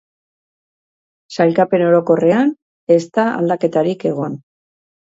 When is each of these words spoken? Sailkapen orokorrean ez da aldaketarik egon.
Sailkapen 1.37 1.85
orokorrean 1.91 2.53
ez 2.97 3.01
da 3.21 3.31
aldaketarik 3.45 4.13
egon. 4.15 4.43